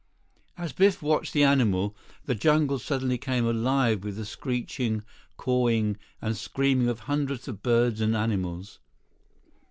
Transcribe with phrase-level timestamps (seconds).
[0.55, 1.95] 77 As Biff watched the animal,
[2.25, 5.03] the jungle suddenly came alive with the screeching,
[5.37, 8.79] cawing, and screaming of hundreds of birds and animals.